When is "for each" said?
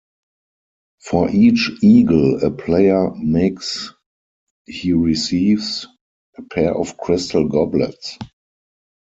1.01-1.69